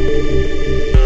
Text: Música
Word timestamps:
Música 0.00 0.99